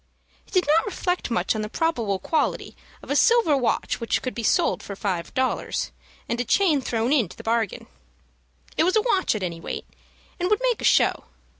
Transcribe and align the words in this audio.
He 0.45 0.49
did 0.51 0.65
not 0.65 0.87
reflect 0.87 1.29
much 1.29 1.53
on 1.53 1.61
the 1.61 1.69
probable 1.69 2.17
quality 2.17 2.75
of 3.03 3.11
a 3.11 3.15
silver 3.15 3.55
watch 3.55 3.99
which 3.99 4.23
could 4.23 4.33
be 4.33 4.41
sold 4.41 4.81
for 4.81 4.95
five 4.95 5.31
dollars, 5.35 5.91
and 6.27 6.41
a 6.41 6.43
chain 6.43 6.81
thrown 6.81 7.13
into 7.13 7.37
the 7.37 7.43
bargain. 7.43 7.85
It 8.77 8.83
was 8.83 8.95
a 8.95 9.01
watch, 9.03 9.35
at 9.35 9.43
any 9.43 9.59
rate, 9.61 9.85
and 10.39 10.49
would 10.49 10.57
make 10.59 10.81
a 10.81 10.85
show. 10.85 11.25